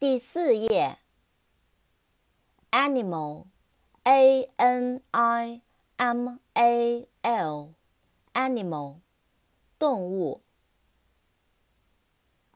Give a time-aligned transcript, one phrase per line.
[0.00, 0.96] 第四页
[2.70, 5.60] ，animal，a n i
[5.96, 9.00] m a l，animal，
[9.76, 10.44] 动物。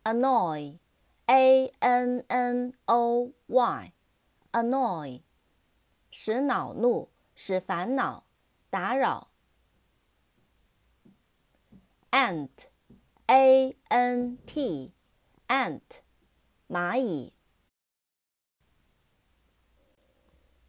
[0.04, 5.22] annoy，a n n o y，annoy，
[6.12, 8.24] 使恼怒，使烦恼，
[8.70, 9.32] 打扰。
[12.12, 16.02] ant，a n t，ant，
[16.72, 17.34] 蚂蚁。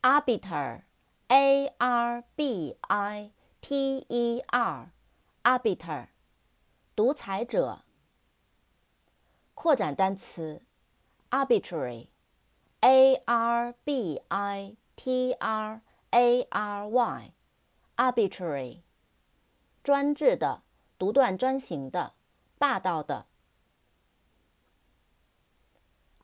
[0.01, 3.31] arbiter，a r b i
[3.61, 6.07] t e r，arbiter，
[6.93, 7.85] 独裁者。
[9.53, 10.63] 扩展单词
[11.29, 16.85] ，arbitrary，a r b i t r a r
[17.95, 18.81] y，arbitrary，
[19.81, 20.63] 专制的，
[20.97, 22.15] 独断专行的，
[22.57, 23.27] 霸道的。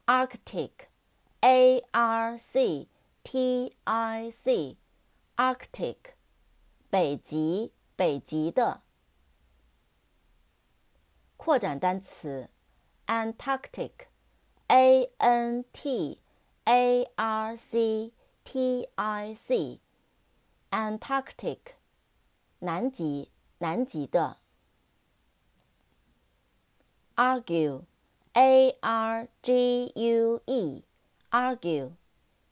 [0.08, 2.88] arctic，a r c
[3.22, 5.96] t i c，arctic，
[6.90, 8.82] 北极，北极的。
[11.36, 12.50] 扩展单词。
[13.06, 14.08] Antarctic,
[14.68, 16.18] A N T
[16.64, 18.12] A R C
[18.44, 19.80] T I C,
[20.70, 21.58] Antarctic,
[22.60, 24.38] 南极，南极的。
[27.14, 27.82] Argue,
[28.33, 30.83] A R G U E,
[31.29, 31.91] argue,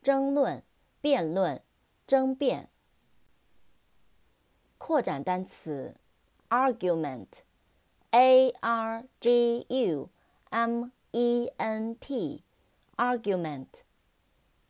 [0.01, 0.63] 争论、
[1.01, 1.61] 辩论、
[2.05, 2.69] 争辩。
[4.77, 5.95] 扩展单词
[6.49, 7.27] ，argument,
[8.11, 10.09] A R G U。
[10.51, 12.43] M E N T
[12.97, 13.83] argument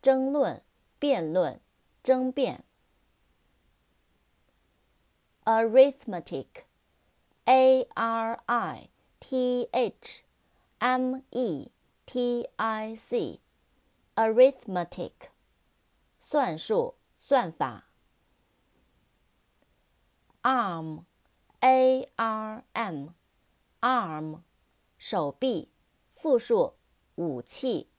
[0.02, 0.62] 争论、
[1.00, 1.60] 辩论、
[2.02, 2.64] 争辩。
[5.46, 6.66] arithmetic
[7.46, 10.24] A R I T H
[10.80, 11.72] M E
[12.06, 13.40] T I C
[14.16, 15.12] arithmetic
[16.20, 17.86] 算术、算法。
[20.44, 21.04] arm
[21.62, 23.10] A R M
[23.82, 24.42] arm
[24.98, 25.70] 手臂，
[26.12, 26.76] 复数，
[27.16, 27.90] 武器。